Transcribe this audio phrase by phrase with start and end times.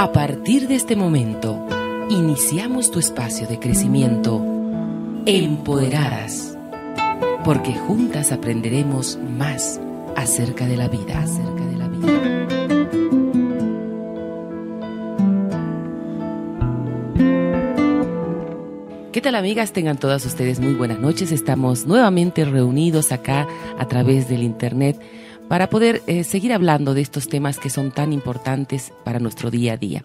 [0.00, 1.66] A partir de este momento,
[2.08, 4.40] iniciamos tu espacio de crecimiento
[5.26, 6.56] Empoderadas,
[7.44, 9.80] porque juntas aprenderemos más
[10.14, 12.38] acerca de la vida, acerca de la vida.
[19.10, 19.72] ¿Qué tal amigas?
[19.72, 21.32] Tengan todas ustedes muy buenas noches.
[21.32, 25.00] Estamos nuevamente reunidos acá a través del Internet
[25.48, 29.72] para poder eh, seguir hablando de estos temas que son tan importantes para nuestro día
[29.74, 30.04] a día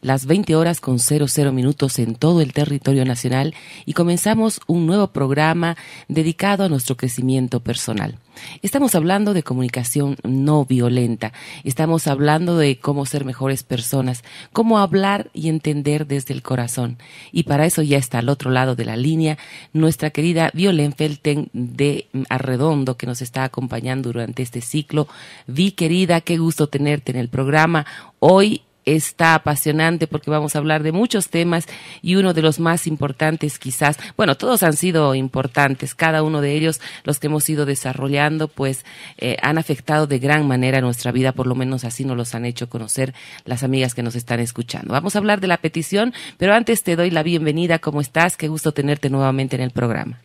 [0.00, 5.08] las 20 horas con 00 minutos en todo el territorio nacional y comenzamos un nuevo
[5.08, 5.76] programa
[6.08, 8.18] dedicado a nuestro crecimiento personal.
[8.62, 11.32] Estamos hablando de comunicación no violenta,
[11.64, 16.98] estamos hablando de cómo ser mejores personas, cómo hablar y entender desde el corazón.
[17.32, 19.38] Y para eso ya está al otro lado de la línea
[19.72, 25.08] nuestra querida Violen Felten de Arredondo que nos está acompañando durante este ciclo.
[25.46, 27.86] Vi querida, qué gusto tenerte en el programa.
[28.18, 31.66] Hoy está apasionante porque vamos a hablar de muchos temas
[32.00, 36.54] y uno de los más importantes quizás, bueno, todos han sido importantes, cada uno de
[36.54, 38.84] ellos, los que hemos ido desarrollando, pues
[39.18, 42.44] eh, han afectado de gran manera nuestra vida, por lo menos así nos los han
[42.44, 43.12] hecho conocer
[43.44, 44.92] las amigas que nos están escuchando.
[44.92, 48.36] Vamos a hablar de la petición, pero antes te doy la bienvenida, ¿cómo estás?
[48.36, 50.20] Qué gusto tenerte nuevamente en el programa.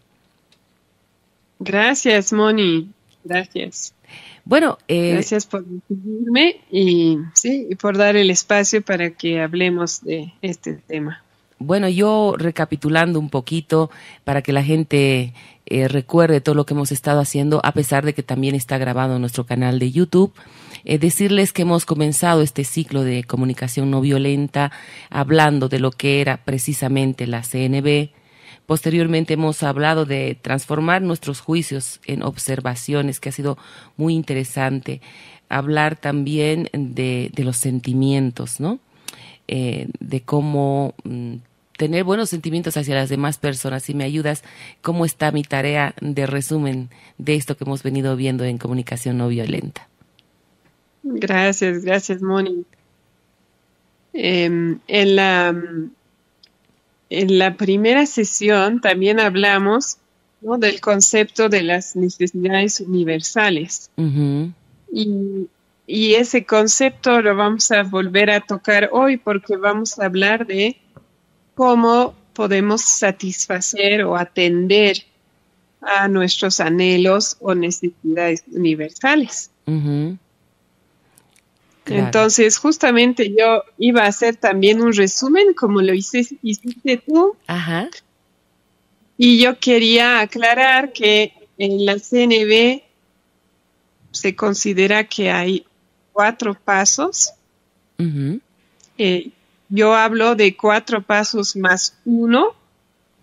[1.59, 2.89] Gracias, Moni.
[3.23, 3.94] Gracias.
[4.44, 10.03] Bueno, eh, gracias por recibirme y sí, y por dar el espacio para que hablemos
[10.03, 11.23] de este tema.
[11.59, 13.92] Bueno, yo recapitulando un poquito
[14.23, 15.33] para que la gente
[15.67, 19.16] eh, recuerde todo lo que hemos estado haciendo, a pesar de que también está grabado
[19.16, 20.33] en nuestro canal de YouTube.
[20.83, 24.72] Eh, decirles que hemos comenzado este ciclo de comunicación no violenta
[25.11, 28.09] hablando de lo que era precisamente la CNB,
[28.72, 33.58] Posteriormente hemos hablado de transformar nuestros juicios en observaciones, que ha sido
[33.97, 35.02] muy interesante.
[35.50, 38.80] Hablar también de, los sentimientos, ¿no?
[39.49, 41.33] Eh, de cómo mm,
[41.75, 43.83] tener buenos sentimientos hacia las demás personas.
[43.83, 44.42] Si me ayudas,
[44.81, 49.27] ¿cómo está mi tarea de resumen de esto que hemos venido viendo en comunicación no
[49.27, 49.89] violenta?
[51.03, 52.64] Gracias, gracias, Moni.
[54.14, 55.53] Em, en la
[57.11, 59.98] en la primera sesión también hablamos
[60.42, 63.92] del concepto de las necesidades universales.
[64.92, 65.48] y,
[65.88, 70.77] ese concepto lo vamos a volver a tocar hoy porque vamos a hablar de
[71.54, 75.04] cómo podemos satisfacer o atender
[75.82, 79.52] a nuestros anhelos o necesidades universales.
[81.97, 86.37] Entonces, justamente yo iba a hacer también un resumen, como lo hiciste,
[87.05, 87.35] tú.
[87.47, 87.89] Ajá.
[89.17, 92.81] Y yo quería aclarar que en la CNB
[94.11, 95.65] se considera que hay
[96.11, 97.31] cuatro pasos.
[98.97, 99.29] Eh,
[99.69, 102.55] yo hablo de cuatro pasos más uno.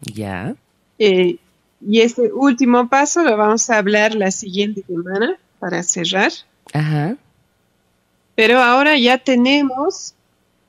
[0.00, 0.54] Ya.
[0.98, 1.38] Eh,
[1.80, 6.32] y este último paso lo vamos a hablar la siguiente semana para cerrar.
[6.72, 7.16] Ajá.
[8.38, 10.15] Pero ahora ya tenemos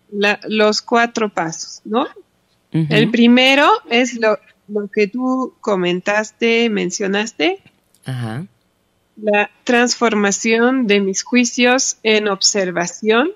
[0.10, 2.08] los cuatro pasos, ¿no?
[2.72, 4.40] El primero es lo,
[4.92, 7.62] que tú comentaste, mencionaste.
[9.22, 13.30] La transformación de mis juicios en observación,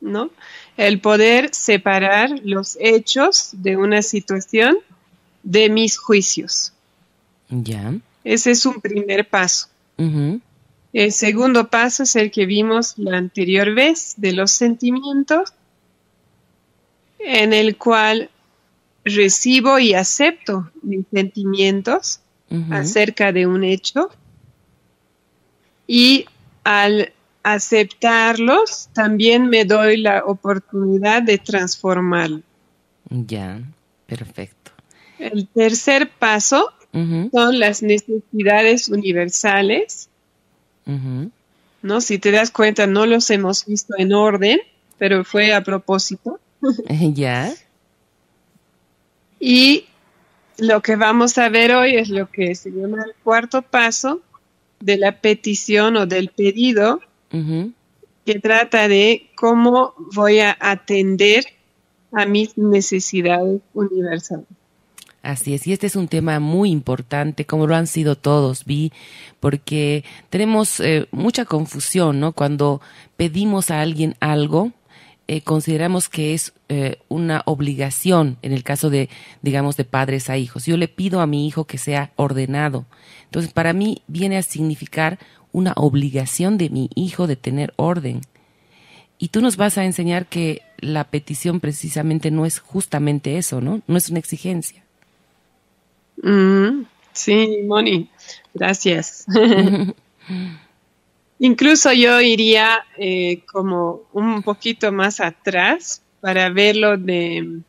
[0.00, 0.30] ¿no?
[0.78, 4.74] El poder separar los hechos de una situación
[5.42, 6.72] de mis juicios.
[7.50, 7.92] Ya.
[8.24, 9.68] Ese es un primer paso.
[10.92, 15.52] El segundo paso es el que vimos la anterior vez de los sentimientos,
[17.18, 18.30] en el cual
[19.04, 22.20] recibo y acepto mis sentimientos
[22.70, 24.10] acerca de un hecho
[25.86, 26.26] y
[26.64, 32.42] al aceptarlos también me doy la oportunidad de transformarlo.
[33.08, 33.62] Ya,
[34.06, 34.72] perfecto.
[35.18, 40.08] El tercer paso son las necesidades universales
[41.82, 42.00] ¿No?
[42.00, 44.60] Si te das cuenta, no los hemos visto en orden,
[44.98, 46.38] pero fue a propósito.
[47.14, 47.52] ya.
[49.40, 49.86] Y
[50.58, 54.22] lo que vamos a ver hoy es lo que se llama el cuarto paso
[54.80, 57.00] de la petición o del pedido,
[57.30, 61.44] que trata de cómo voy a atender
[62.12, 64.46] a mis necesidades universales.
[65.26, 68.92] Así es, y este es un tema muy importante, como lo han sido todos, vi,
[69.40, 72.30] porque tenemos eh, mucha confusión, ¿no?
[72.30, 72.80] Cuando
[73.16, 74.70] pedimos a alguien algo,
[75.26, 79.08] eh, consideramos que es eh, una obligación en el caso de,
[79.42, 80.64] digamos, de padres a hijos.
[80.64, 82.86] Yo le pido a mi hijo que sea ordenado.
[83.24, 85.18] Entonces, para mí viene a significar
[85.50, 88.20] una obligación de mi hijo de tener orden.
[89.18, 93.82] Y tú nos vas a enseñar que la petición precisamente no es justamente eso, ¿no?
[93.88, 94.85] No es una exigencia.
[96.22, 98.10] Mm, sí, Moni,
[98.54, 99.26] gracias.
[101.38, 107.60] Incluso yo iría eh, como un poquito más atrás para verlo de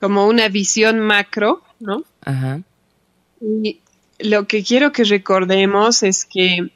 [0.00, 2.04] como una visión macro, ¿no?
[2.24, 2.60] Ajá.
[3.40, 3.80] Y
[4.18, 6.70] lo que quiero que recordemos es que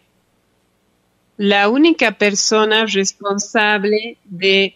[1.36, 4.74] la única persona responsable de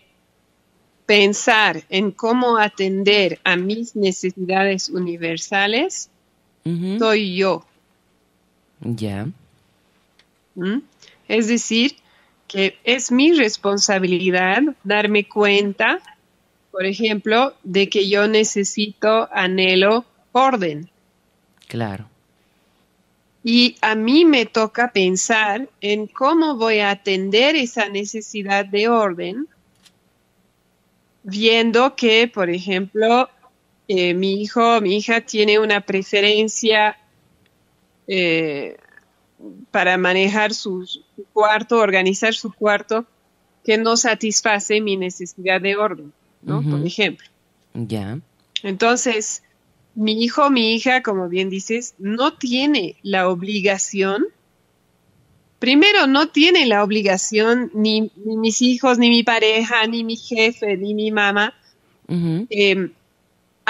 [1.07, 6.09] pensar en cómo atender a mis necesidades universales
[6.64, 7.64] soy yo.
[8.81, 9.29] Ya.
[10.55, 10.79] ¿Mm?
[11.29, 11.97] Es decir,
[12.47, 16.00] que es mi responsabilidad darme cuenta,
[16.70, 20.91] por ejemplo, de que yo necesito, anhelo orden.
[21.69, 22.09] Claro.
[23.44, 29.49] Y a mí me toca pensar en cómo voy a atender esa necesidad de orden,
[31.25, 33.29] viendo que, por ejemplo,
[33.94, 36.97] eh, mi hijo, mi hija tiene una preferencia
[38.06, 38.79] eh,
[39.71, 40.89] para manejar su,
[41.35, 43.05] cuarto, organizar su cuarto,
[43.62, 46.11] que no satisface mi necesidad de orden,
[46.41, 46.62] ¿no?
[46.62, 47.27] Por ejemplo.
[47.75, 48.19] Ya.
[48.62, 49.43] Entonces,
[49.95, 54.25] mi hijo, mi hija, como bien dices, no tiene la obligación,
[55.59, 60.95] primero no tiene la obligación ni, mis hijos, ni mi pareja, ni mi jefe, ni
[60.95, 61.53] mi mamá,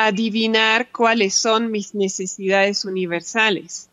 [0.06, 3.88] adivinar cuáles son mis necesidades universales.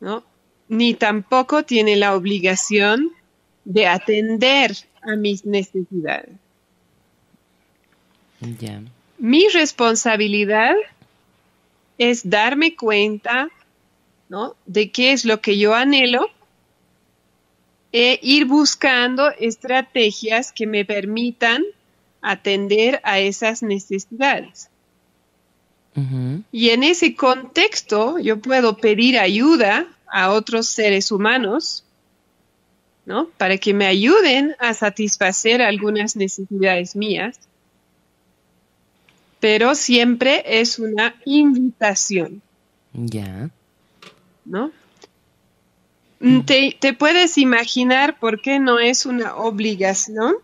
[0.00, 0.24] ¿no?
[0.68, 3.12] Ni tampoco tiene la obligación
[3.64, 6.30] de atender a mis necesidades.
[9.18, 10.74] Mi responsabilidad
[11.98, 13.48] es darme cuenta
[14.28, 14.56] ¿no?
[14.66, 16.28] de qué es lo que yo anhelo
[17.92, 21.64] e ir buscando estrategias que me permitan
[22.26, 24.68] atender a esas necesidades.
[26.52, 31.84] Y en ese contexto yo puedo pedir ayuda a otros seres humanos,
[33.06, 33.28] ¿no?
[33.38, 37.38] Para que me ayuden a satisfacer algunas necesidades mías.
[39.40, 42.42] Pero siempre es una invitación.
[42.92, 43.48] Ya.
[44.44, 44.70] ¿No?
[46.20, 50.34] Mm, ¿Te, ¿Te, puedes imaginar por qué no es una obligación?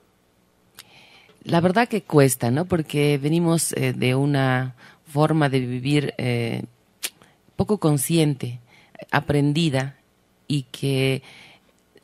[1.45, 2.67] La verdad que cuesta, ¿no?
[2.67, 4.75] Porque venimos eh, de una
[5.07, 6.65] forma de vivir eh,
[7.57, 8.61] poco consciente,
[9.11, 9.97] aprendida
[10.47, 11.23] y que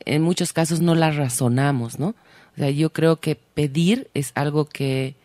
[0.05, 2.09] en muchos casos no la razonamos, ¿no?
[2.09, 5.15] O sea, yo creo que pedir es algo que,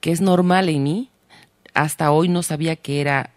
[0.00, 1.10] que es normal en mí.
[1.74, 3.30] Hasta hoy no sabía que era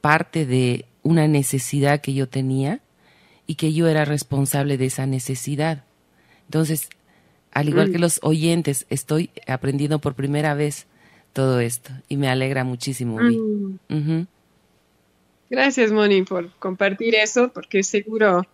[0.00, 2.80] parte de una necesidad que yo tenía
[3.46, 5.84] y que yo era responsable de esa necesidad.
[6.46, 6.88] Entonces,
[7.52, 8.00] al igual que mm.
[8.00, 10.86] los oyentes, estoy aprendiendo por primera vez
[11.32, 13.18] todo esto y me alegra muchísimo.
[13.18, 14.26] Mm.
[15.50, 18.46] Gracias, Moni, por compartir eso, porque seguro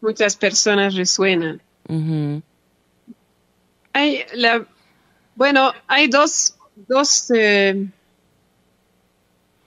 [0.00, 1.62] muchas personas resuenan.
[3.92, 4.66] Hay la,
[5.36, 6.56] bueno, hay dos,
[6.88, 7.86] dos eh,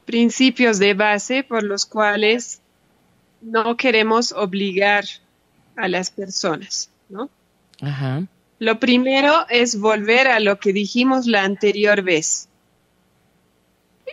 [0.06, 2.62] principios de base por los cuales
[3.42, 5.06] no queremos obligar
[5.76, 7.30] a las personas, ¿no?
[7.82, 8.24] Ajá.
[8.60, 12.50] Lo primero es volver a lo que dijimos la anterior vez.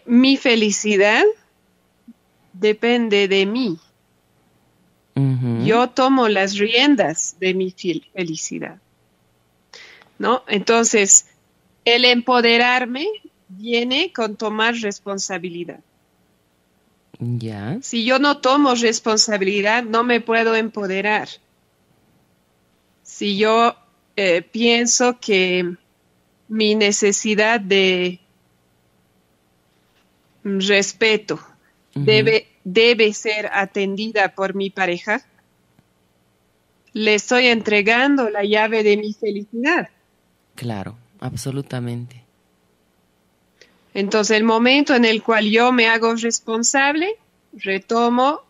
[0.04, 1.24] Mi felicidad
[2.52, 3.78] depende de mí.
[5.64, 8.78] Yo tomo las riendas de mi felicidad.
[10.18, 10.42] ¿No?
[10.48, 11.26] Entonces,
[11.84, 13.06] el empoderarme
[13.48, 15.80] viene con tomar responsabilidad.
[17.18, 17.78] Ya.
[17.80, 21.28] Si yo no tomo responsabilidad, no me puedo empoderar.
[23.02, 23.76] Si yo
[24.16, 25.74] eh, pienso que
[26.48, 28.20] mi necesidad de
[30.44, 31.40] respeto
[31.94, 35.24] debe, debe ser atendida por mi pareja,
[36.92, 39.88] le estoy entregando la llave de mi felicidad.
[40.54, 42.22] Claro, absolutamente.
[43.94, 47.16] Entonces, el momento en el cual yo me hago responsable,
[47.52, 48.42] retomo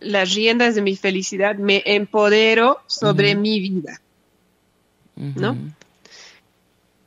[0.00, 4.00] las riendas de mi felicidad, me empodero sobre mi vida.
[5.16, 5.56] ¿No?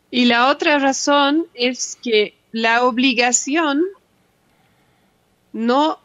[0.09, 3.83] Y la otra razón es que la obligación
[5.53, 5.99] no,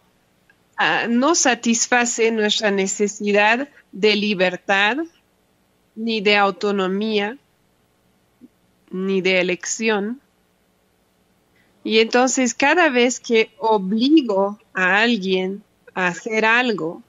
[0.77, 4.99] ah, no satisface nuestra necesidad de libertad,
[5.97, 7.37] ni de autonomía,
[8.91, 10.21] ni de elección.
[11.83, 15.65] Y entonces cada vez que obligo a alguien
[15.97, 17.03] hacer algo,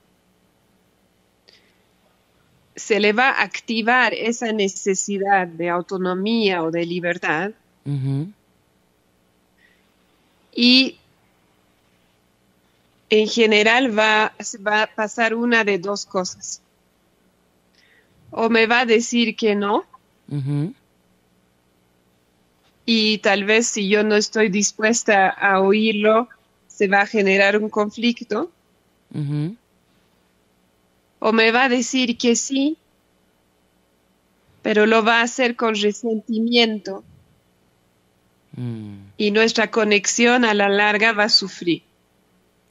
[2.74, 7.50] se le va a activar esa necesidad de autonomía o de libertad.
[10.54, 10.96] Y
[13.10, 14.32] en general va,
[14.66, 16.60] va, a pasar una de dos cosas.
[18.30, 19.84] O me va a decir que no.
[22.84, 26.28] Y tal vez si yo no estoy dispuesta a oírlo,
[26.68, 28.50] se va a generar un conflicto.
[31.20, 32.78] O me va a decir que sí,
[34.62, 37.04] pero lo va a hacer con resentimiento.
[38.56, 38.98] Mm.
[39.16, 41.82] Y nuestra conexión a la larga va a sufrir.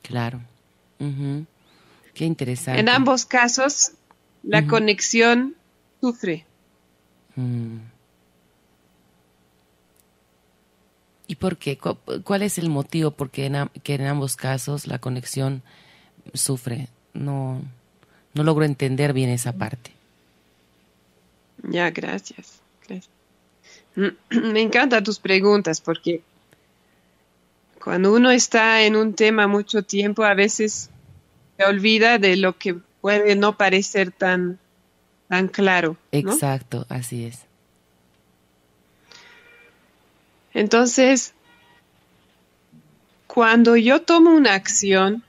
[0.01, 0.41] Claro.
[2.13, 2.79] Qué interesante.
[2.79, 3.91] En ambos casos,
[4.43, 5.55] la conexión
[6.01, 6.45] sufre.
[7.35, 7.77] Mm.
[11.27, 11.77] ¿Y por qué?
[11.77, 15.86] ¿Cuál es el motivo por qué en, que en ambos casos la conexión sufre?
[17.13, 17.61] No,
[18.33, 19.91] no logro entender bien esa parte.
[21.63, 22.61] Ya, gracias.
[22.87, 23.09] gracias.
[24.29, 26.21] Me encantan tus preguntas porque
[27.83, 30.89] cuando uno está en un tema mucho tiempo, a veces
[31.57, 34.59] se olvida de lo que puede no parecer tan,
[35.29, 35.97] tan claro.
[36.11, 37.39] Exacto, así es.
[40.53, 41.33] Entonces,
[43.27, 45.23] cuando yo tomo una acción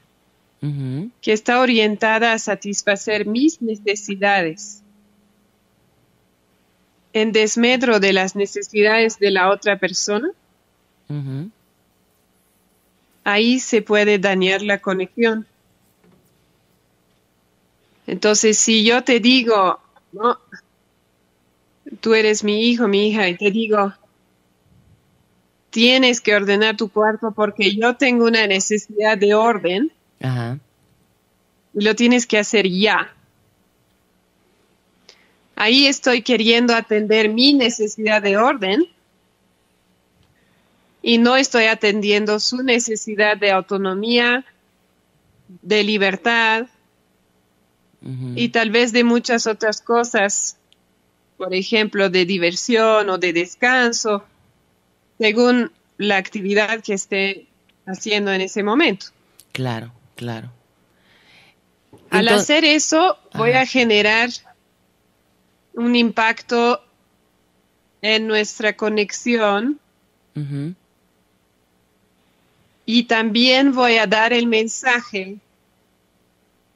[0.60, 4.82] que está orientada a satisfacer mis necesidades,
[7.12, 10.30] en desmedro de las necesidades de la otra persona,
[13.24, 15.46] ahí se puede dañar la conexión.
[18.06, 19.78] Entonces, si yo te digo,
[20.12, 20.38] no,
[22.00, 23.92] tú eres mi hijo, mi hija, y te digo,
[25.70, 32.26] tienes que ordenar tu cuarto porque yo tengo una necesidad de orden, y lo tienes
[32.26, 33.12] que hacer ya.
[35.56, 38.84] Ahí estoy queriendo atender mi necesidad de orden
[41.02, 44.44] y no estoy atendiendo su necesidad de autonomía,
[45.62, 46.66] de libertad
[48.36, 50.56] y tal vez de muchas otras cosas,
[51.36, 54.24] por ejemplo, de diversión o de descanso,
[55.18, 57.46] según la actividad que esté
[57.86, 59.06] haciendo en ese momento.
[59.52, 60.50] Claro, claro.
[62.10, 64.30] Al hacer eso, voy a generar
[65.74, 66.82] un impacto
[68.02, 69.78] en nuestra conexión
[72.84, 75.38] y también voy a dar el mensaje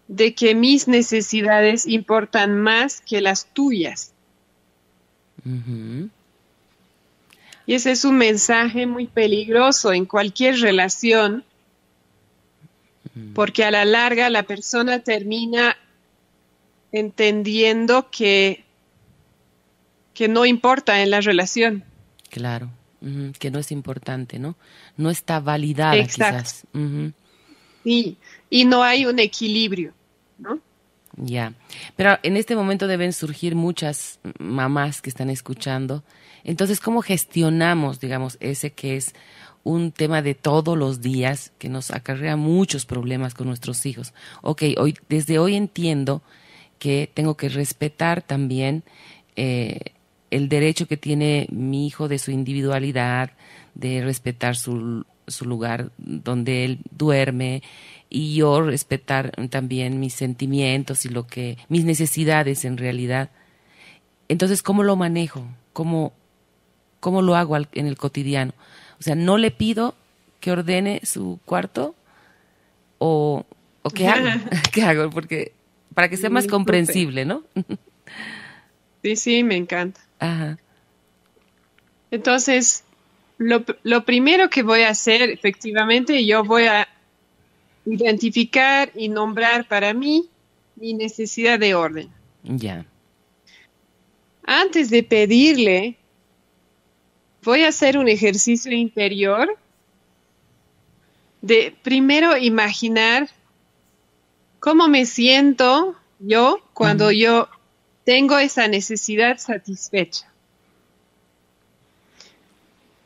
[0.07, 4.13] de que mis necesidades importan más que las tuyas.
[7.67, 11.45] Y ese es un mensaje muy peligroso en cualquier relación,
[13.35, 15.77] porque a la larga la persona termina
[16.93, 18.65] entendiendo que,
[20.15, 21.85] que no importa en la relación.
[22.31, 22.71] Claro
[23.39, 24.57] que no es importante, ¿no?
[24.97, 26.65] No está validada quizás.
[27.83, 28.17] Sí,
[28.49, 29.93] y no hay un equilibrio,
[30.39, 30.61] ¿no?
[31.17, 31.53] Ya,
[31.97, 36.05] pero en este momento deben surgir muchas mamás que están escuchando.
[36.45, 39.15] Entonces, ¿cómo gestionamos, digamos, ese que es
[39.65, 44.13] un tema de todos los días que nos acarrea muchos problemas con nuestros hijos?
[44.43, 46.23] Ok, hoy, desde hoy entiendo
[46.79, 48.83] que tengo que respetar también
[49.37, 49.81] eh,
[50.31, 53.33] el derecho que tiene mi hijo de su individualidad,
[53.75, 57.63] de respetar su, su lugar donde él duerme
[58.09, 63.31] y yo respetar también mis sentimientos y lo que mis necesidades en realidad.
[64.29, 65.47] Entonces, ¿cómo lo manejo?
[65.73, 66.13] ¿Cómo,
[67.01, 68.53] cómo lo hago en el cotidiano?
[69.03, 69.97] O sea, no le pido
[70.39, 71.97] que ordene su cuarto
[72.99, 73.45] o,
[73.83, 74.29] o qué hago,
[74.73, 75.51] qué hago, porque
[75.93, 77.43] para que sea más comprensible, ¿no?
[79.03, 80.01] Sí, sí, me encanta.
[80.21, 80.57] Ajá.
[82.13, 82.85] Entonces,
[83.39, 86.87] lo, lo primero que voy a hacer, efectivamente, yo voy a
[87.85, 90.29] identificar y nombrar para mí
[90.77, 92.09] mi necesidad de orden.
[92.45, 92.87] Ya.
[94.45, 95.97] Antes de pedirle,
[97.43, 99.57] voy a hacer un ejercicio interior
[101.41, 103.29] de primero imaginar
[104.61, 107.49] cómo me siento yo cuando yo
[108.05, 110.33] tengo esa necesidad satisfecha.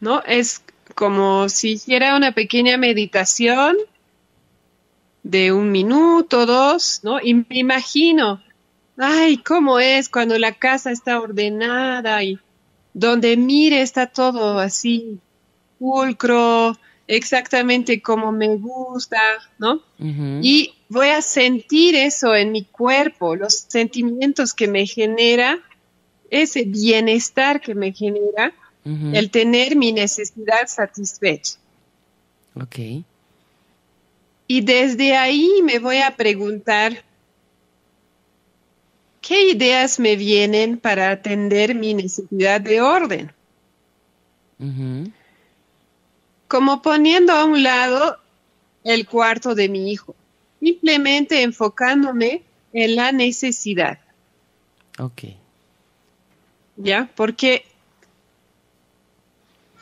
[0.00, 0.22] ¿No?
[0.24, 0.62] Es
[0.94, 3.76] como si hiciera una pequeña meditación
[5.22, 7.20] de un minuto, dos, ¿no?
[7.20, 8.42] Y me imagino,
[8.98, 12.38] ay, ¿cómo es cuando la casa está ordenada y
[12.96, 15.18] donde mire está todo así
[15.78, 16.74] pulcro
[17.06, 19.20] exactamente como me gusta,
[19.58, 19.82] ¿no?
[19.98, 25.58] Y voy a sentir eso en mi cuerpo, los sentimientos que me genera,
[26.30, 28.54] ese bienestar que me genera,
[29.12, 31.58] el tener mi necesidad satisfecha.
[32.54, 32.78] Ok.
[34.48, 37.04] Y desde ahí me voy a preguntar,
[39.26, 43.32] ¿qué ideas me vienen para atender mi necesidad de orden?
[46.48, 48.18] Como poniendo a un lado
[48.84, 50.14] el cuarto de mi hijo,
[50.60, 52.42] simplemente enfocándome
[52.72, 53.98] en la necesidad.
[54.98, 55.22] Ok.
[56.76, 57.10] ¿Ya?
[57.16, 57.64] Porque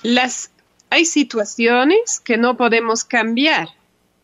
[0.03, 0.51] las,
[0.89, 3.69] hay situaciones que no podemos cambiar.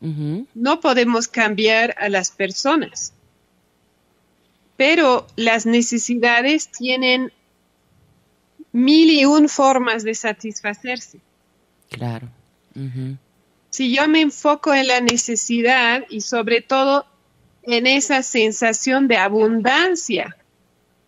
[0.00, 3.12] No podemos cambiar a las personas.
[4.80, 7.30] Pero las necesidades tienen
[8.72, 11.18] mil y un formas de satisfacerse.
[11.90, 12.30] Claro.
[13.68, 17.04] Si yo me enfoco en la necesidad y sobre todo
[17.64, 20.34] en esa sensación de abundancia,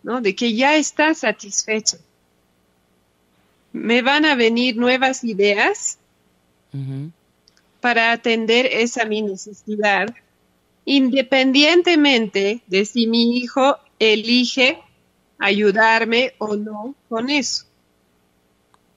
[0.03, 0.21] ¿no?
[0.21, 1.97] De que ya está satisfecho.
[3.71, 5.97] Me van a venir nuevas ideas
[7.81, 10.13] para atender esa mi necesidad,
[10.85, 14.79] independientemente de si mi hijo elige
[15.39, 17.65] ayudarme o no con eso.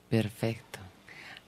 [0.09, 0.79] Perfecto.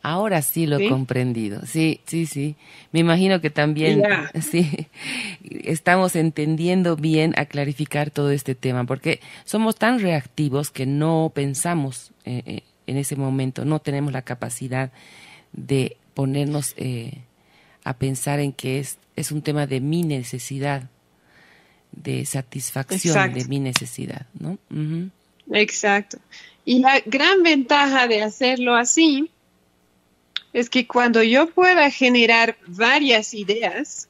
[0.02, 1.66] Ahora sí lo he comprendido.
[1.66, 2.56] Sí, sí, sí.
[2.92, 4.02] Me imagino que también
[4.42, 4.88] sí,
[5.44, 12.12] estamos entendiendo bien a clarificar todo este tema, porque somos tan reactivos que no pensamos
[12.24, 14.92] eh, eh, en ese momento, no tenemos la capacidad
[15.52, 17.20] de ponernos eh,
[17.84, 20.90] a pensar en que es, es un tema de mi necesidad,
[21.92, 24.58] de satisfacción de mi necesidad, ¿no?
[25.52, 26.20] Exacto.
[26.66, 29.32] Y la gran ventaja de hacerlo así
[30.54, 34.08] es que cuando yo pueda generar varias ideas,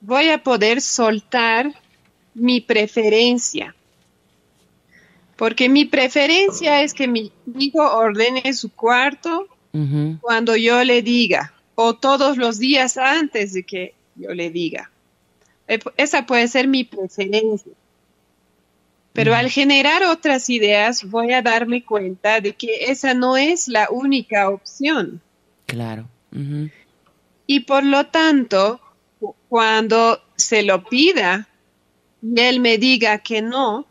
[0.00, 1.74] voy a poder soltar
[2.34, 3.74] mi preferencia.
[5.36, 9.46] Porque mi preferencia es que mi hijo ordene su cuarto
[10.22, 14.90] cuando yo le diga, o todos los días antes de que yo le diga.
[15.68, 17.72] Eh, esa puede ser mi preferencia.
[19.12, 23.88] Pero al generar otras ideas voy a darme cuenta de que esa no es la
[23.90, 25.22] única opción.
[25.64, 26.06] Claro.
[27.46, 28.78] Y por lo tanto,
[29.48, 31.48] cuando se lo pida
[32.22, 33.86] y él me diga que no,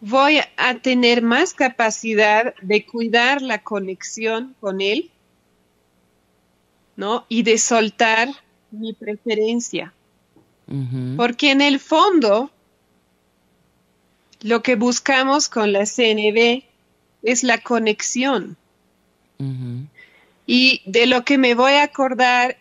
[0.00, 5.10] voy a tener más capacidad de cuidar la conexión con él,
[7.00, 7.24] ¿no?
[7.28, 8.28] Y de soltar
[8.70, 9.92] mi preferencia.
[11.16, 12.48] Porque en el fondo,
[14.42, 16.62] lo que buscamos con la CNB
[17.24, 18.56] es la conexión.
[20.46, 22.56] Y de lo que me voy a acordar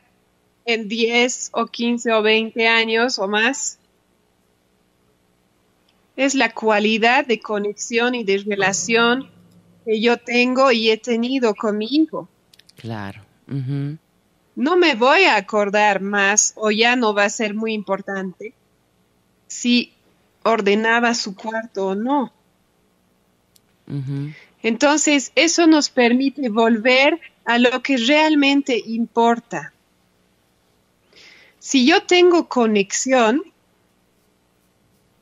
[0.66, 3.78] en 10 o 15 o 20 años o más,
[6.16, 9.30] es la cualidad de conexión y de relación
[9.86, 12.28] que yo tengo y he tenido conmigo.
[12.76, 13.22] Claro.
[14.60, 18.54] No me voy a acordar más o ya no va a ser muy importante
[19.48, 19.94] si
[20.44, 22.34] ordenaba su cuarto o no.
[24.62, 29.72] Entonces, eso nos permite volver a lo que realmente importa.
[31.60, 33.42] Si yo tengo conexión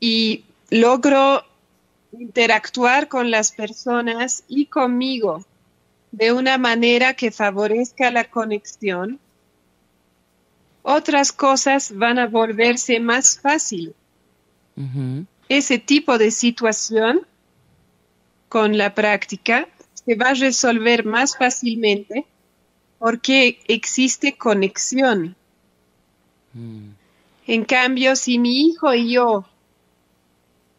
[0.00, 1.44] y logro
[2.10, 5.46] interactuar con las personas y conmigo
[6.10, 9.20] de una manera que favorezca la conexión,
[10.90, 13.94] otras cosas van a volverse más fáciles.
[15.50, 17.26] Ese tipo de situación
[18.48, 22.24] con la práctica se va a resolver más fácilmente
[22.98, 25.36] porque existe conexión.
[26.54, 26.92] Mm.
[27.46, 29.46] En cambio, si mi hijo y yo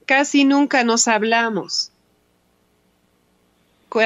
[0.08, 1.92] casi nunca nos hablamos,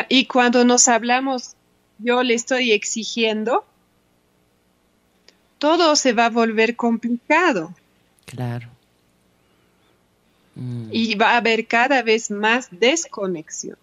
[0.09, 1.55] y cuando nos hablamos
[1.99, 3.65] yo le estoy exigiendo,
[5.63, 7.73] todo se va a volver complicado.
[8.25, 8.67] Claro.
[10.55, 10.89] Mm.
[10.91, 13.77] Y va a haber cada vez más desconexión.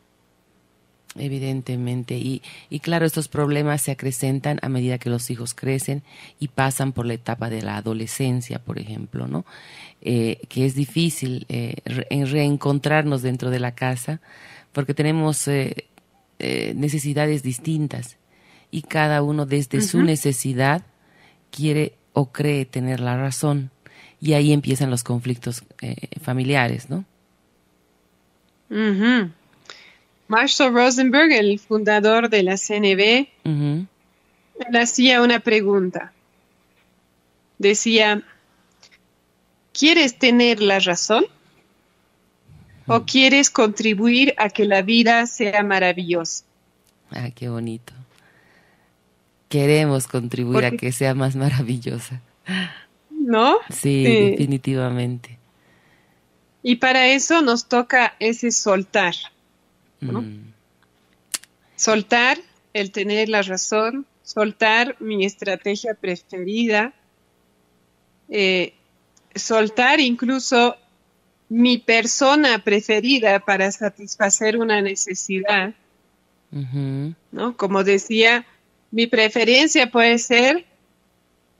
[1.16, 2.18] Evidentemente.
[2.18, 6.02] Y, y, claro, estos problemas se acrecentan a medida que los hijos crecen
[6.38, 9.46] y pasan por la etapa de la adolescencia, por ejemplo, ¿no?
[10.02, 14.20] Eh, que es difícil eh, reencontrarnos dentro de la casa
[14.72, 15.86] porque tenemos eh,
[16.76, 18.18] necesidades distintas
[18.70, 20.84] y cada uno desde su necesidad
[21.50, 23.70] quiere o cree tener la razón
[24.20, 27.04] y ahí empiezan los conflictos eh, familiares, ¿no?
[30.28, 36.12] Marshall Rosenberg, el fundador de la CNB, él hacía una pregunta.
[37.58, 38.22] Decía,
[39.72, 41.24] ¿quieres tener la razón?
[42.86, 46.44] ¿O quieres contribuir a que la vida sea maravillosa?
[47.10, 47.92] Ah, qué bonito.
[49.50, 52.22] Queremos contribuir a que sea más maravillosa.
[53.10, 53.58] ¿No?
[53.68, 55.38] Sí, definitivamente.
[56.62, 59.14] Y para eso nos toca ese soltar.
[60.00, 60.52] Mm.
[61.76, 62.38] Soltar
[62.72, 66.94] el tener la razón, soltar mi estrategia preferida,
[68.28, 68.74] eh,
[69.34, 70.76] soltar incluso
[71.48, 75.74] mi persona preferida para satisfacer una necesidad.
[77.32, 77.56] ¿no?
[77.56, 78.46] Como decía,
[78.90, 80.64] mi preferencia puede ser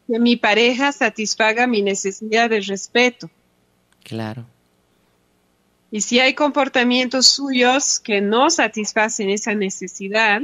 [0.06, 3.30] que mi pareja satisfaga mi necesidad de respeto.
[4.02, 4.44] Claro.
[5.92, 10.42] Y si hay comportamientos suyos que no satisfacen esa necesidad,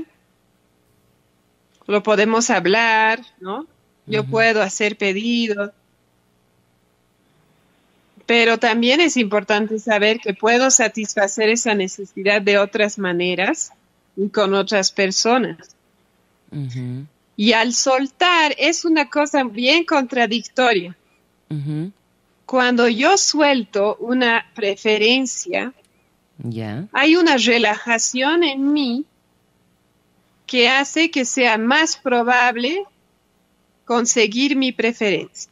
[1.87, 3.67] lo podemos hablar, ¿no?
[4.07, 5.71] Yo puedo hacer pedidos.
[8.25, 13.73] Pero también es importante saber que puedo satisfacer esa necesidad de otras maneras
[14.17, 15.76] y con otras personas.
[17.37, 20.97] Y al soltar es una cosa bien contradictoria.
[22.45, 25.73] Cuando yo suelto una preferencia,
[26.93, 29.05] hay una relajación en mí
[30.47, 32.85] que hace que sea más probable
[33.85, 35.51] conseguir mi preferencia.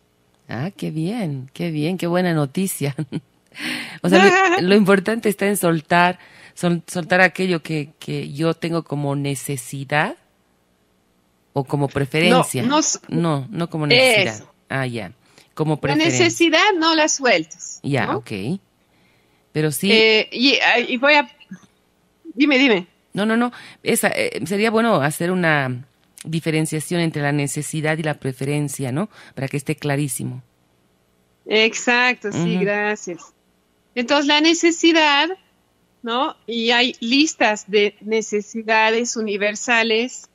[0.48, 2.94] Ah, qué bien, qué bien, qué buena noticia.
[4.02, 6.18] o sea, lo, importante está en soltar,
[6.54, 10.16] soltar aquello que, que, yo tengo como necesidad
[11.55, 12.62] o como preferencia.
[12.62, 14.45] No, no, no, como necesidad.
[14.69, 15.12] Ah, ya.
[15.55, 16.19] Como preferencia.
[16.19, 17.81] La necesidad no la sueltas.
[17.83, 18.33] Ya, ok.
[19.53, 19.90] Pero sí.
[19.90, 21.31] Eh, y, voy a.
[22.35, 22.88] Dime, dime.
[23.12, 23.53] No, no, no.
[23.85, 25.87] Esa, eh, sería bueno hacer una
[26.25, 29.09] diferenciación entre la necesidad y la preferencia, ¿no?
[29.37, 30.43] Para que esté clarísimo.
[31.47, 33.33] Exacto, sí, gracias.
[33.95, 35.29] Entonces, la necesidad,
[36.03, 36.35] ¿no?
[36.49, 40.29] Y hay listas de necesidades universales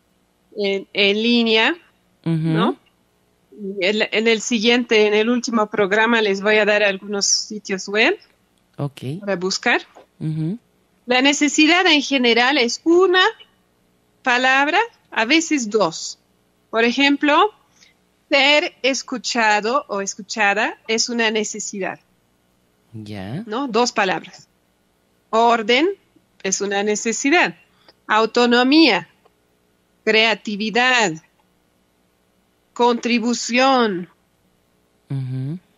[0.56, 1.76] en, línea,
[2.24, 2.78] ¿no?
[3.82, 8.18] En, el siguiente, en el último programa, les voy a dar algunos sitios web
[9.20, 9.82] para buscar.
[11.06, 13.24] La necesidad en general es una
[14.24, 14.80] palabra,
[15.12, 16.20] a veces dos.
[16.70, 17.52] Por ejemplo,
[18.30, 22.00] ser escuchado o escuchada es una necesidad.
[22.94, 23.44] Ya.
[23.46, 23.68] ¿No?
[23.68, 24.48] Dos palabras.
[25.30, 25.90] Orden
[26.44, 27.56] es una necesidad.
[28.08, 29.10] Autonomía,
[30.10, 31.12] creatividad,
[32.74, 34.10] contribución,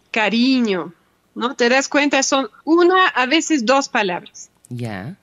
[0.10, 0.94] cariño,
[1.36, 1.54] ¿no?
[1.58, 4.50] Te das cuenta, son una, a veces dos palabras.
[4.70, 5.17] Ya.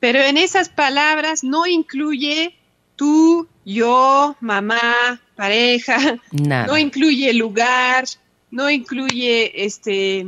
[0.00, 2.56] Pero en esas palabras no incluye
[2.96, 8.06] tú, yo, mamá, pareja, no incluye lugar,
[8.50, 10.26] no incluye este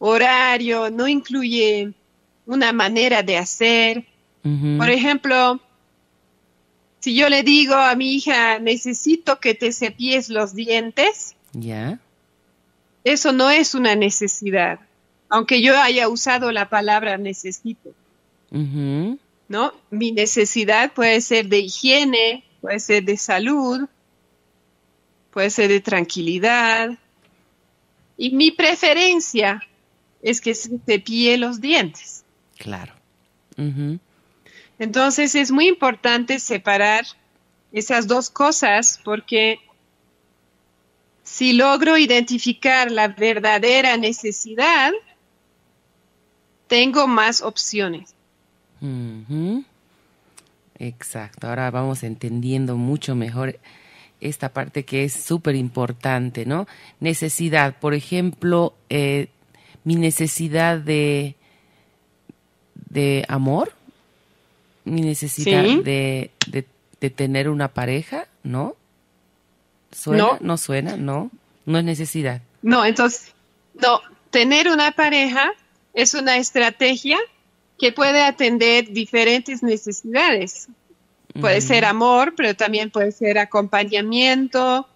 [0.00, 1.92] horario, no incluye
[2.46, 4.04] una manera de hacer.
[4.42, 5.60] Por ejemplo,
[7.06, 12.00] si yo le digo a mi hija, necesito que te cepilles los dientes, ya.
[13.04, 14.80] Eso no es una necesidad,
[15.28, 17.90] aunque yo haya usado la palabra necesito.
[18.50, 19.72] ¿No?
[19.88, 23.86] Mi necesidad puede ser de higiene, puede ser de salud,
[25.30, 26.98] puede ser de tranquilidad.
[28.16, 29.62] Y mi preferencia
[30.22, 32.24] es que se cepille los dientes.
[32.58, 32.94] Claro.
[34.78, 37.04] Entonces es muy importante separar
[37.72, 39.60] esas dos cosas porque
[41.22, 44.92] si logro identificar la verdadera necesidad,
[46.68, 48.14] tengo más opciones.
[50.78, 53.58] Exacto, ahora vamos entendiendo mucho mejor
[54.20, 56.66] esta parte que es súper importante, ¿no?
[57.00, 59.28] Necesidad, por ejemplo, eh,
[59.84, 61.36] mi necesidad de,
[62.90, 63.72] de amor,
[64.86, 68.74] mi necesidad de, de, tener una pareja, ¿no?
[69.92, 70.22] ¿Suena?
[70.22, 70.38] No.
[70.40, 70.96] ¿No suena?
[70.96, 71.30] No.
[71.66, 72.40] No es necesidad.
[72.62, 73.32] No, entonces,
[73.74, 75.52] no, tener una pareja
[75.92, 77.18] es una estrategia
[77.78, 80.68] que puede atender diferentes necesidades.
[81.40, 84.88] Puede ser amor, pero también puede ser acompañamiento,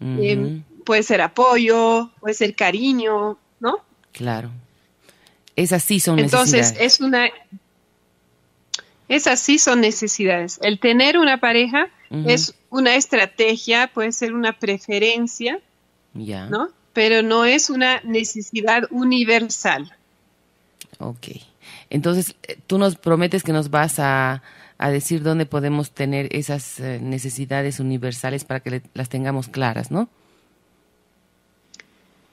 [0.00, 3.78] em, puede ser apoyo, puede ser cariño, ¿no?
[4.12, 4.50] Claro.
[5.56, 6.52] Esas sí son necesidades.
[6.54, 7.28] Entonces, es una,
[9.12, 10.58] esas sí son necesidades.
[10.62, 11.88] El tener una pareja
[12.26, 15.60] es una estrategia, puede ser una preferencia,
[16.14, 16.68] ¿no?
[16.94, 19.94] Pero no es una necesidad universal.
[20.98, 21.28] Ok.
[21.90, 24.42] Entonces, eh, tú nos prometes que nos vas a,
[24.78, 30.08] decir dónde podemos tener esas eh, necesidades universales para que las tengamos claras, ¿no?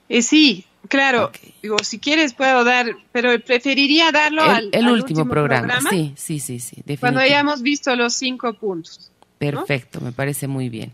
[0.08, 1.32] Eh, sí, claro.
[1.62, 5.82] Digo, si quieres puedo dar, pero preferiría darlo al, el último, programa.
[5.90, 6.84] Sí, sí, sí, sí.
[7.00, 9.12] Cuando hayamos visto los cinco puntos.
[9.38, 10.94] Perfecto, me parece muy bien.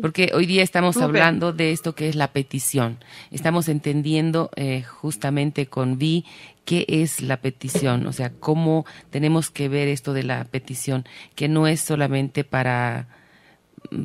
[0.00, 2.98] Porque hoy día estamos hablando de esto que es la petición.
[3.30, 6.24] Estamos entendiendo eh, justamente con Vi
[6.64, 11.04] qué es la petición, o sea, cómo tenemos que ver esto de la petición,
[11.36, 13.08] que no es solamente para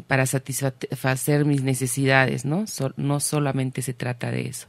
[0.07, 2.65] para satisfacer mis necesidades, ¿no?
[2.97, 4.67] no solamente se trata de eso.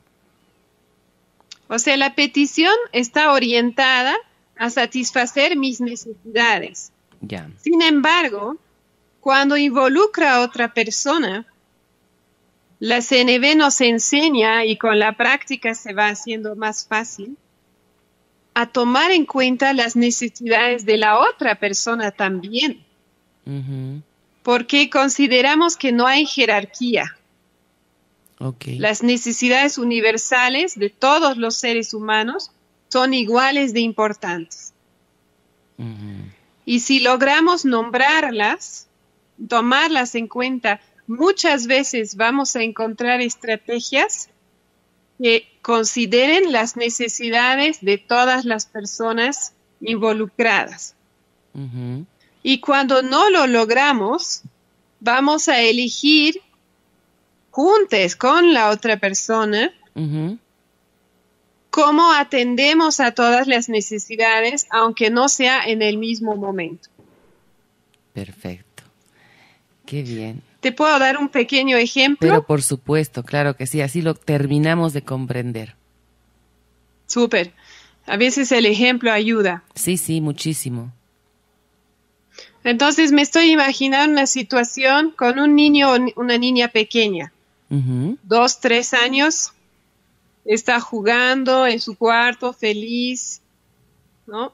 [1.73, 4.15] O sea, la petición está orientada
[4.59, 6.93] a satisfacer mis necesidades.
[7.23, 7.49] Ya.
[7.63, 8.59] Sin embargo,
[9.21, 11.47] cuando involucra a otra persona,
[12.79, 17.39] la CNV nos enseña, y con la práctica se va haciendo más fácil,
[18.53, 22.85] a tomar en cuenta las necesidades de la otra persona también.
[24.43, 27.17] Porque consideramos que no hay jerarquía.
[28.79, 32.51] Las necesidades universales de todos los seres humanos
[32.89, 34.73] son iguales de importantes.
[36.65, 38.89] Y si logramos nombrarlas,
[39.49, 44.29] tomarlas en cuenta, muchas veces vamos a encontrar estrategias
[45.19, 50.95] que consideren las necesidades de todas las personas involucradas.
[52.43, 54.43] Y cuando no lo logramos,
[55.01, 56.41] vamos a elegir
[57.53, 59.73] juntos con la otra persona
[61.71, 66.91] cómo atendemos a todas las necesidades, aunque no sea en el mismo momento.
[68.13, 68.83] Perfecto.
[69.87, 70.43] Qué bien.
[70.61, 72.29] ¿Te puedo dar un pequeño ejemplo?
[72.29, 75.75] Pero por supuesto, claro que sí, así lo terminamos de comprender.
[77.07, 77.53] Súper.
[78.07, 79.65] A veces el ejemplo ayuda.
[79.75, 80.93] Sí, sí, muchísimo.
[82.65, 87.33] Entonces me estoy imaginando una situación con un niño o una niña pequeña,
[88.23, 89.53] dos, tres años,
[90.45, 93.41] está jugando en su cuarto feliz,
[94.27, 94.53] ¿no?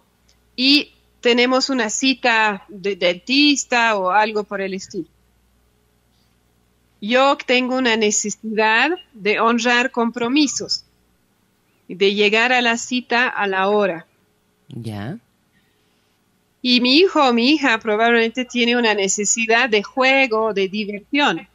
[0.55, 5.09] Y tenemos una cita de dentista o algo por el estilo
[7.01, 10.85] yo tengo una necesidad de honrar compromisos,
[11.89, 14.07] de llegar a la cita a la hora.
[14.69, 15.19] Ya.
[16.61, 21.47] Y mi hijo o mi hija probablemente tiene una necesidad de juego, de diversión,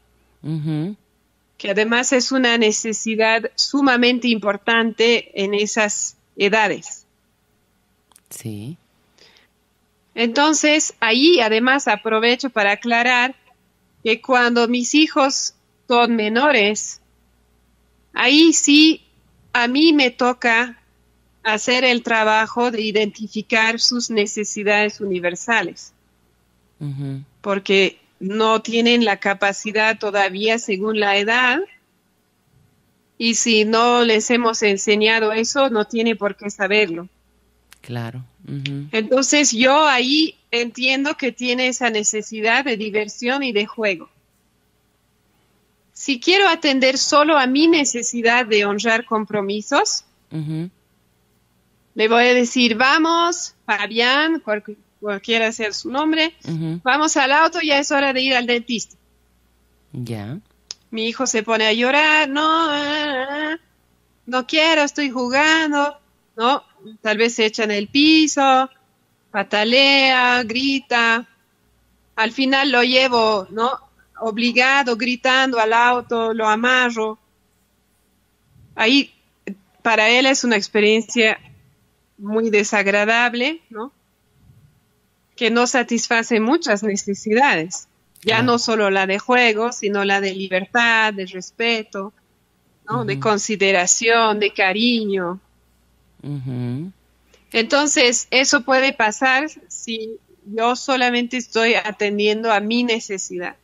[1.64, 7.06] que además es una necesidad sumamente importante en esas edades.
[8.30, 8.76] Sí.
[10.14, 13.34] Entonces, ahí además aprovecho para aclarar
[14.04, 15.54] que cuando mis hijos
[15.88, 17.00] son menores,
[18.12, 19.02] ahí sí
[19.54, 20.78] a mí me toca
[21.44, 25.94] hacer el trabajo de identificar sus necesidades universales,
[27.40, 31.60] porque no tienen la capacidad todavía según la edad,
[33.18, 37.10] y si no les hemos enseñado eso, no tiene por qué saberlo.
[37.82, 38.24] Claro.
[38.92, 44.10] Entonces yo ahí entiendo que tiene esa necesidad de diversión y de juego.
[45.92, 53.54] Si quiero atender solo a mi necesidad de honrar compromisos, le voy a decir, vamos,
[53.66, 54.42] Fabián,
[55.04, 56.34] cualquiera sea su nombre,
[56.82, 58.96] vamos al auto, ya es hora de ir al dentista.
[59.92, 60.40] Ya.
[60.92, 63.58] Mi hijo se pone a llorar, no,
[64.26, 65.98] no quiero, estoy jugando,
[66.38, 66.64] ¿no?
[67.02, 68.70] Tal vez se echa en el piso,
[69.30, 71.28] patalea, grita.
[72.16, 73.72] Al final lo llevo, ¿no?
[74.22, 77.20] Obligado, gritando al auto, lo amarro.
[78.74, 79.14] Ahí,
[79.82, 81.38] para él es una experiencia
[82.18, 83.92] muy desagradable, ¿no?
[85.36, 87.88] Que no satisface muchas necesidades.
[88.22, 92.14] Ya no solo la de juego, sino la de libertad, de respeto,
[92.88, 93.04] ¿no?
[93.04, 95.40] De consideración, de cariño.
[97.52, 103.56] Entonces, eso puede pasar si yo solamente estoy atendiendo a mi necesidad.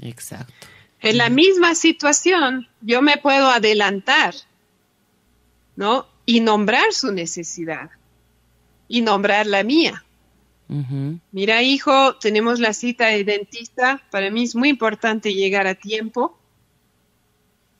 [0.00, 0.66] Exacto.
[1.00, 4.34] En la misma situación, yo me puedo adelantar,
[5.76, 6.06] ¿no?
[6.24, 7.90] Y nombrar su necesidad
[8.88, 10.04] y nombrar la mía.
[10.68, 14.02] Mira, hijo, tenemos la cita de dentista.
[14.10, 16.36] Para mí es muy importante llegar a tiempo.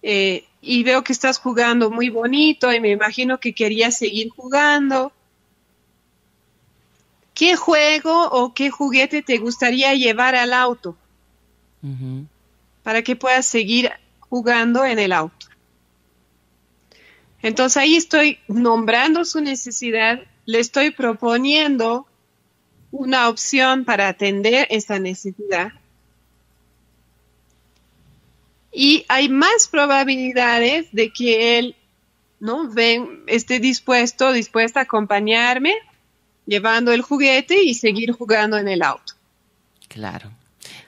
[0.02, 5.12] Eh, y veo que estás jugando muy bonito y me imagino que querías seguir jugando.
[7.34, 10.96] ¿Qué juego o qué juguete te gustaría llevar al auto?
[12.82, 15.46] Para que puedas seguir jugando en el auto.
[17.42, 22.06] Entonces ahí estoy nombrando su necesidad, le estoy proponiendo
[22.90, 25.72] una opción para atender esa necesidad.
[28.72, 31.76] Y hay más probabilidades de que él
[32.40, 32.68] ¿no?
[32.70, 35.74] Ven, esté dispuesto, dispuesta a acompañarme
[36.46, 39.14] llevando el juguete y seguir jugando en el auto.
[39.88, 40.30] Claro.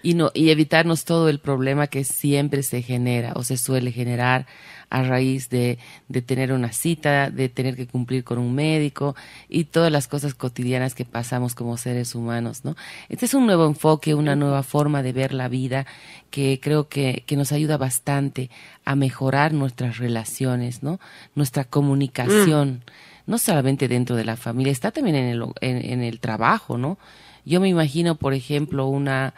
[0.02, 4.46] Y, no, y evitarnos todo el problema que siempre se genera o se suele generar
[4.90, 9.14] a raíz de, de, tener una cita, de tener que cumplir con un médico
[9.48, 12.76] y todas las cosas cotidianas que pasamos como seres humanos, ¿no?
[13.08, 15.86] Este es un nuevo enfoque, una nueva forma de ver la vida
[16.30, 18.50] que creo que, que nos ayuda bastante
[18.84, 21.00] a mejorar nuestras relaciones, ¿no?
[21.34, 22.84] Nuestra comunicación,
[23.26, 26.98] no solamente dentro de la familia, está también en el, en el trabajo, ¿no?
[27.44, 29.34] Yo me imagino, por ejemplo, una,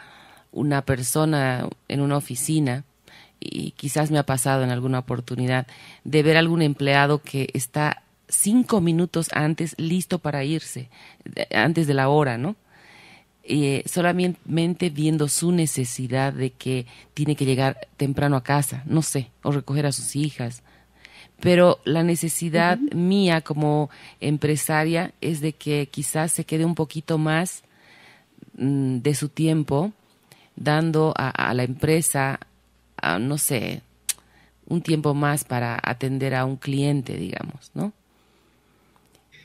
[0.51, 2.83] una persona en una oficina
[3.41, 5.67] y quizás me ha pasado en alguna oportunidad,
[6.03, 10.89] de ver algún empleado que está cinco minutos antes listo para irse,
[11.53, 12.55] antes de la hora, ¿no?
[13.43, 19.31] Eh, solamente viendo su necesidad de que tiene que llegar temprano a casa, no sé,
[19.41, 20.61] o recoger a sus hijas.
[21.39, 27.63] Pero la necesidad mía como empresaria es de que quizás se quede un poquito más
[28.53, 29.91] mm, de su tiempo
[30.55, 32.39] dando a la empresa
[33.19, 33.81] no sé,
[34.67, 37.93] un tiempo más para atender a un cliente, digamos, ¿no?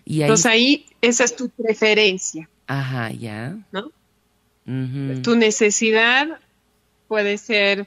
[0.04, 2.48] Y ahí, Entonces ahí esa es tu preferencia.
[2.66, 3.56] Ajá, ya.
[3.72, 3.90] ¿No?
[5.22, 6.40] Tu necesidad
[7.08, 7.86] puede ser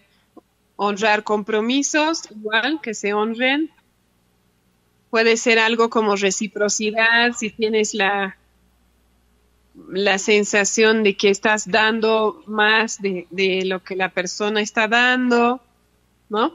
[0.76, 3.70] honrar compromisos, igual que se honren.
[5.10, 8.39] Puede ser algo como reciprocidad, si tienes la,
[9.90, 15.62] la sensación de que estás dando más de, lo que la persona está dando,
[16.30, 16.54] ¿no?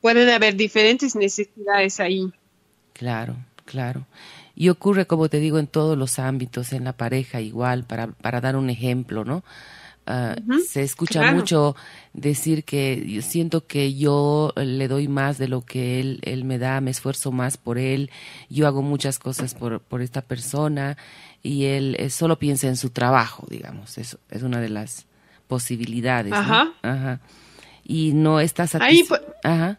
[0.00, 2.30] Pueden haber diferentes necesidades ahí.
[2.92, 4.06] Claro, claro.
[4.54, 8.40] Y ocurre, como te digo, en todos los ámbitos, en la pareja igual, para, para
[8.40, 9.42] dar un ejemplo, ¿no?
[10.06, 10.36] Ah,
[10.68, 11.76] se escucha mucho
[12.12, 16.58] decir que yo siento que yo le doy más de lo que él, él me
[16.58, 18.10] da, me esfuerzo más por él,
[18.50, 20.98] yo hago muchas cosas por, por esta persona
[21.44, 25.06] y él eh, solo piensa en su trabajo, digamos, eso es una de las
[25.46, 26.32] posibilidades.
[26.32, 26.72] Ajá.
[26.82, 27.20] Ajá.
[27.84, 29.22] Y no está satisfecho.
[29.44, 29.78] Ajá.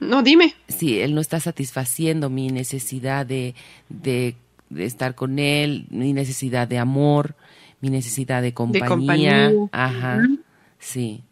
[0.00, 0.56] No, dime.
[0.66, 3.54] Sí, él no está satisfaciendo mi necesidad de,
[3.88, 4.34] de,
[4.76, 7.36] estar con él, mi necesidad de amor,
[7.80, 9.52] mi necesidad de compañía.
[9.70, 10.26] Ajá.
[10.80, 11.22] Sí.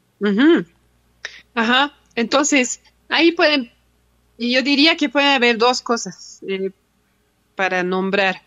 [1.52, 1.94] Ajá.
[2.14, 3.72] Entonces, ahí pueden,
[4.38, 6.38] y yo diría que puede haber dos cosas.
[6.46, 6.70] Eh,
[7.54, 8.42] para nombrar.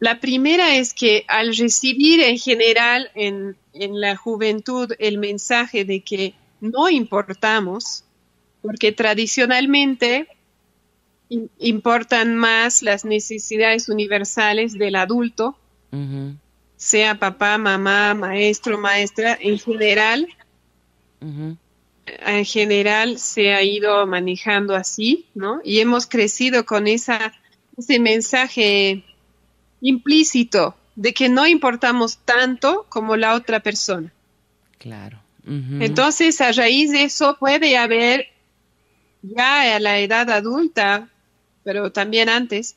[0.00, 6.34] La primera es que al recibir en general en, la juventud el mensaje de que
[6.60, 8.04] no importamos,
[8.62, 10.26] porque tradicionalmente
[11.58, 15.56] importan más las necesidades universales del adulto,
[16.76, 20.28] sea papá, mamá, maestro, maestra, en general,
[22.26, 25.60] en general se ha ido manejando así, ¿no?
[25.64, 27.32] Y hemos crecido con esa,
[27.76, 29.04] ese mensaje
[29.80, 34.12] implícito de que no importamos tanto como la otra persona.
[34.78, 35.20] Claro.
[35.80, 38.26] Entonces, a raíz de eso puede haber
[39.22, 41.08] ya a la edad adulta,
[41.64, 42.76] pero también antes,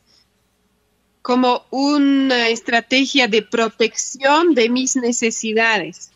[1.22, 6.11] como una estrategia de protección de mis necesidades.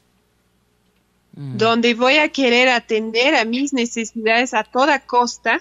[1.36, 1.58] Mm.
[1.58, 5.60] donde voy a querer atender a mis necesidades a toda costa,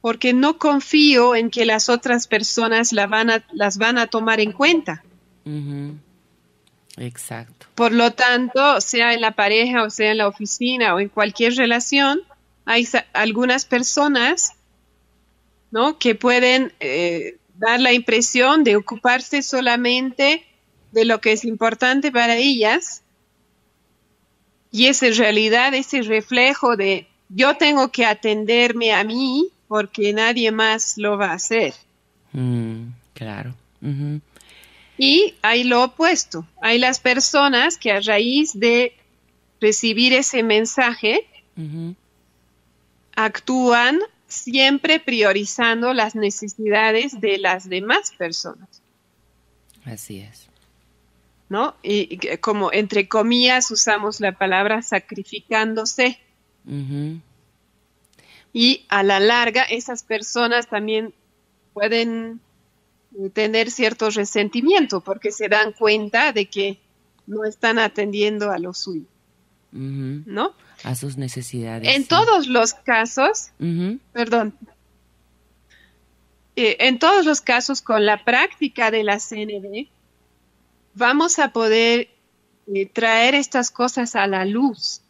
[0.00, 4.40] porque no confío en que las otras personas la van a, las van a tomar
[4.40, 5.04] en cuenta.
[6.96, 7.66] Exacto.
[7.74, 11.54] Por lo tanto, sea en la pareja o sea en la oficina o en cualquier
[11.54, 12.20] relación,
[12.64, 14.54] hay algunas personas
[15.70, 15.98] ¿no?
[15.98, 20.46] que pueden eh, dar la impresión de ocuparse solamente
[20.90, 23.01] de lo que es importante para ellas
[24.72, 30.50] y es en realidad ese reflejo de yo tengo que atenderme a mí porque nadie
[30.50, 31.74] más lo va a hacer.
[32.32, 33.54] Mm, claro.
[34.98, 36.46] Y hay lo opuesto.
[36.60, 38.94] Hay las personas que a raíz de
[39.60, 41.26] recibir ese mensaje
[43.14, 48.82] actúan siempre priorizando las necesidades de las demás personas.
[49.84, 50.51] Así es.
[51.52, 51.76] ¿No?
[51.82, 56.18] Y, como entre comillas usamos la palabra sacrificándose.
[58.54, 61.12] Y a la larga esas personas también
[61.74, 62.40] pueden
[63.34, 66.78] tener cierto resentimiento porque se dan cuenta de que
[67.26, 69.04] no están atendiendo a lo suyo.
[69.72, 70.54] ¿No?
[70.84, 71.94] A sus necesidades.
[71.94, 73.50] En todos los casos,
[74.14, 74.54] perdón,
[76.56, 79.90] eh, en todos los casos con la práctica de la CND,
[80.94, 82.08] vamos a poder
[82.66, 85.00] eh, traer estas cosas a la luz.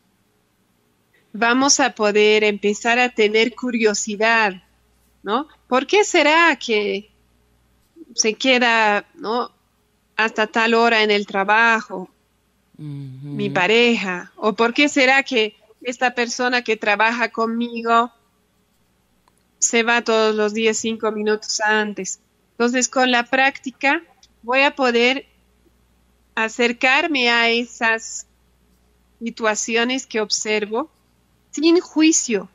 [1.32, 4.62] Vamos a poder empezar a tener curiosidad,
[5.22, 5.48] ¿no?
[5.66, 7.10] ¿Por qué será que
[8.14, 9.50] se queda, ¿no?
[10.16, 12.10] Hasta tal hora en el trabajo,
[12.76, 18.12] mi pareja, o por qué será que esta persona que trabaja conmigo
[19.58, 22.20] se va todos los días cinco minutos antes.
[22.52, 24.02] Entonces, con la práctica
[24.42, 25.26] voy a poder
[26.34, 28.26] acercarme a esas
[29.22, 30.90] situaciones que observo
[31.50, 32.48] sin juicio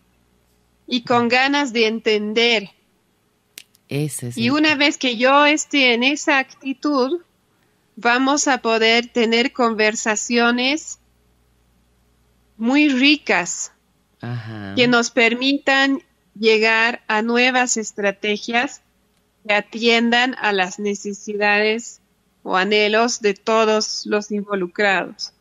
[0.88, 2.72] y con ganas de entender.
[3.90, 7.22] y una vez que yo esté en esa actitud,
[7.96, 11.00] vamos a poder tener conversaciones
[12.58, 13.72] muy ricas
[14.76, 16.02] que nos permitan
[16.38, 18.82] llegar a nuevas estrategias
[19.48, 22.02] que atiendan a las necesidades
[22.48, 25.34] o anhelos de todos los involucrados.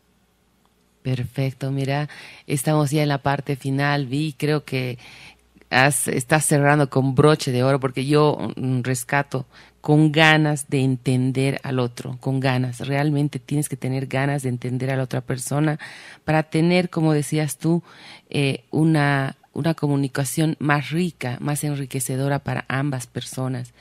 [1.02, 2.08] Perfecto, mira,
[2.48, 4.98] estamos ya en la parte final, vi, creo que
[5.70, 9.46] has, estás cerrando con broche de oro porque yo mm, rescato
[9.80, 12.80] con ganas de entender al otro, con ganas.
[12.80, 15.78] Realmente tienes que tener ganas de entender a la otra persona
[16.24, 17.84] para tener, como decías tú,
[18.30, 23.74] eh, una, una comunicación más rica, más enriquecedora para ambas personas.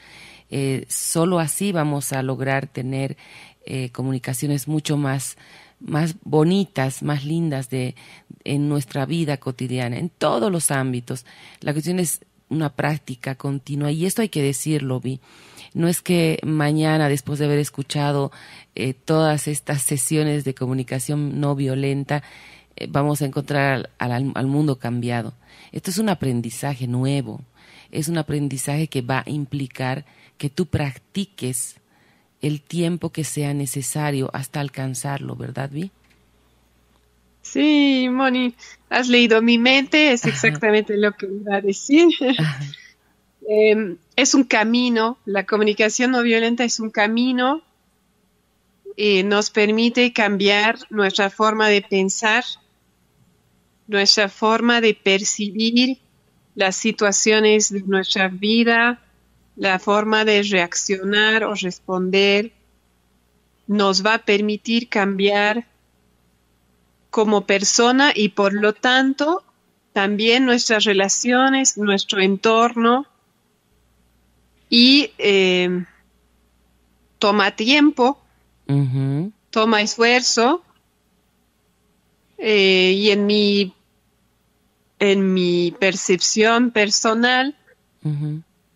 [0.50, 3.18] Eh, solo así vamos a lograr tener
[3.66, 5.38] eh, comunicaciones mucho más,
[5.80, 7.96] más bonitas, más lindas de,
[8.44, 11.26] en nuestra vida cotidiana, en todos los ámbitos.
[11.62, 15.20] La cuestión es una práctica continua y esto hay que decirlo, Vi.
[15.74, 18.32] No es que mañana, después de haber escuchado
[18.76, 22.24] eh, todas estas sesiones de comunicación no violenta,
[22.90, 25.34] vamos a encontrar al mundo cambiado.
[25.72, 27.42] Esto es un aprendizaje nuevo,
[27.96, 30.06] es un aprendizaje que va a implicar
[30.38, 31.78] que tú practiques
[32.42, 35.92] el tiempo que sea necesario hasta alcanzarlo, ¿verdad, Vi?
[37.42, 38.54] Sí, Moni,
[38.90, 42.10] has leído mi mente, es exactamente lo que iba a decir.
[43.48, 47.62] Em, es un camino, la comunicación no violenta es un camino
[48.98, 52.44] y nos permite cambiar nuestra forma de pensar,
[53.86, 56.00] nuestra forma de percibir
[56.56, 59.02] las situaciones de nuestra vida,
[59.56, 62.52] la forma de reaccionar o responder
[63.68, 65.66] nos va a permitir cambiar
[67.10, 69.44] como persona y por lo tanto
[69.94, 73.08] también nuestras relaciones, nuestro entorno
[74.70, 75.86] y eh,
[77.18, 78.20] toma tiempo,
[79.50, 80.62] toma esfuerzo
[82.38, 83.74] eh, y en mi,
[85.00, 87.56] en mi percepción personal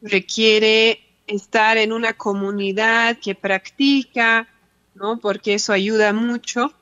[0.02, 4.48] requiere estar en una comunidad que practica,
[4.96, 5.20] ¿no?
[5.20, 6.74] Porque eso ayuda mucho.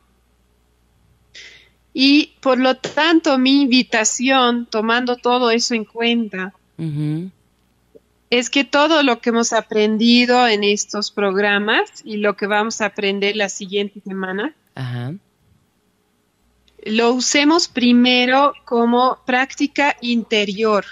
[1.93, 6.53] Y por lo tanto, mi invitación, tomando todo eso en cuenta,
[8.29, 12.85] es que todo lo que hemos aprendido en estos programas y lo que vamos a
[12.87, 14.53] aprender la siguiente semana,
[16.83, 20.85] lo usemos primero como práctica interior.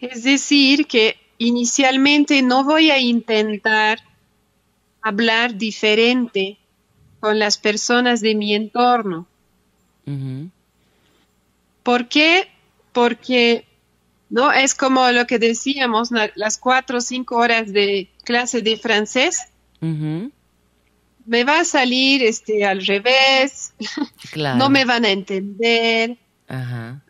[0.00, 4.00] Es decir, que inicialmente no voy a intentar
[5.00, 6.58] hablar diferente
[7.20, 9.26] con las personas de mi entorno.
[11.82, 12.48] ¿Por qué?
[12.92, 13.64] Porque
[14.28, 19.40] no es como lo que decíamos, las cuatro o cinco horas de clase de francés.
[21.24, 23.74] Me va a salir este al revés,
[24.56, 26.18] no me van a entender,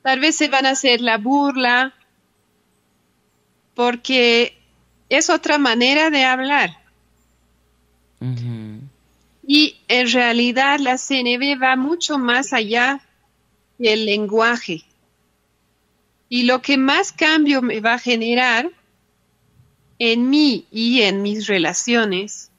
[0.02, 1.92] Tal vez se van a hacer la burla
[3.74, 4.56] porque
[5.08, 6.70] es otra manera de hablar.
[9.44, 13.00] Y en realidad la CNV va mucho más allá
[13.78, 14.84] del lenguaje.
[16.28, 18.70] Y lo que más cambio me va a generar
[19.98, 22.50] en mí y en mis relaciones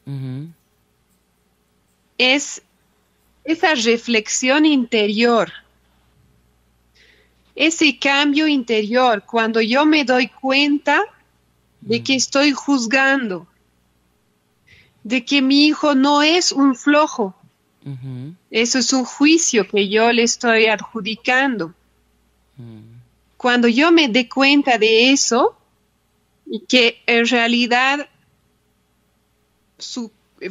[2.18, 2.62] es
[3.44, 5.52] esa reflexión interior
[7.56, 11.04] ese cambio interior, cuando yo me doy cuenta
[11.82, 13.48] de que estoy juzgando,
[15.04, 17.36] de que mi hijo no es un flojo.
[18.50, 21.74] Eso es un juicio que yo le estoy adjudicando.
[23.38, 25.56] Cuando yo me dé cuenta de eso
[26.46, 28.08] y que en realidad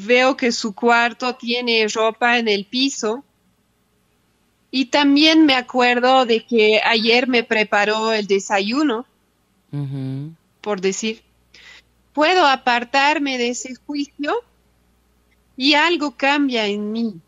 [0.01, 3.25] veo que su cuarto tiene ropa en el piso,
[4.75, 9.05] Y también me acuerdo de que ayer me preparó el desayuno,
[10.63, 11.23] por decir,
[12.15, 14.35] puedo apartarme de ese juicio
[15.57, 17.21] y algo cambia en mí.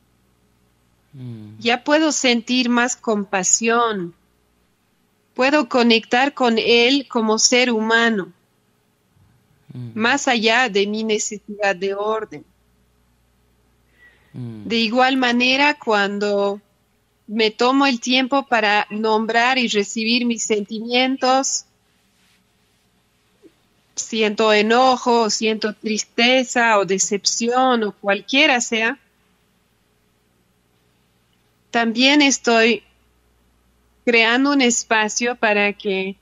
[1.12, 1.58] Mm.
[1.58, 4.14] Ya puedo sentir más compasión,
[5.34, 8.32] puedo conectar con él como ser humano,
[9.72, 9.90] mm.
[9.94, 12.44] más allá de mi necesidad de orden.
[14.35, 14.68] Mm.
[14.68, 16.61] De igual manera, cuando
[17.26, 21.64] me tomo el tiempo para nombrar y recibir mis sentimientos,
[23.95, 28.99] siento enojo, siento tristeza o decepción o cualquiera sea,
[31.70, 32.82] también estoy
[34.05, 36.16] creando un espacio para que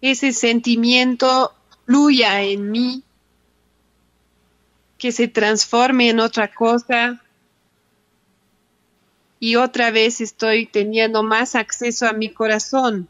[0.00, 1.54] ese sentimiento
[1.86, 3.02] fluya en mí,
[5.02, 7.20] que se transforme en otra cosa,
[9.40, 13.08] y otra vez estoy teniendo más acceso a mi corazón.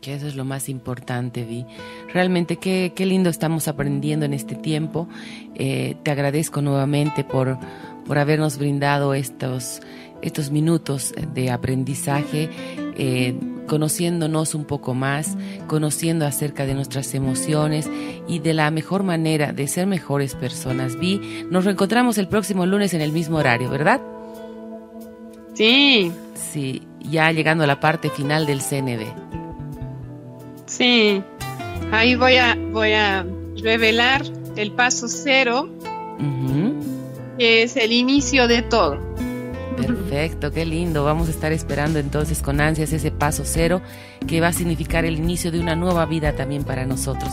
[0.00, 1.66] Que eso es lo más importante, Vi.
[2.12, 5.08] Realmente qué, qué lindo estamos aprendiendo en este tiempo.
[5.56, 7.58] Eh, te agradezco nuevamente por,
[8.06, 9.80] por habernos brindado estos,
[10.22, 12.48] estos minutos de aprendizaje,
[12.96, 13.34] eh,
[13.66, 17.88] conociéndonos un poco más, conociendo acerca de nuestras emociones
[18.28, 20.98] y de la mejor manera de ser mejores personas.
[20.98, 24.00] Vi, nos reencontramos el próximo lunes en el mismo horario, ¿verdad?
[25.54, 26.12] Sí.
[26.34, 29.06] Sí, ya llegando a la parte final del CNB.
[30.66, 31.22] Sí,
[31.90, 33.26] ahí voy a, voy a
[33.62, 34.22] revelar
[34.56, 35.68] el paso cero,
[37.38, 38.98] que es el inicio de todo.
[39.76, 41.04] Perfecto, qué lindo.
[41.04, 43.80] Vamos a estar esperando entonces con ansias ese paso cero
[44.26, 47.30] que va a significar el inicio de una nueva vida también para nosotros.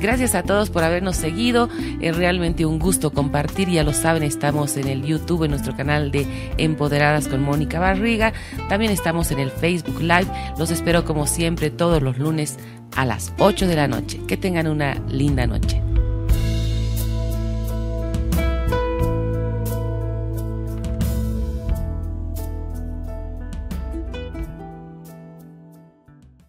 [0.00, 1.68] Gracias a todos por habernos seguido.
[2.00, 3.68] Es realmente un gusto compartir.
[3.68, 6.26] Ya lo saben, estamos en el YouTube, en nuestro canal de
[6.56, 8.32] Empoderadas con Mónica Barriga.
[8.68, 10.28] También estamos en el Facebook Live.
[10.58, 12.58] Los espero como siempre todos los lunes
[12.96, 14.20] a las 8 de la noche.
[14.26, 15.89] Que tengan una linda noche.